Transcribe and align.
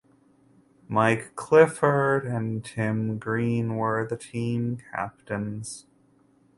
Mike 0.87 1.35
Clifford 1.35 2.25
and 2.25 2.65
Tim 2.65 3.19
Greene 3.19 3.75
were 3.75 4.03
the 4.03 4.17
team 4.17 4.79
captains. 4.91 5.85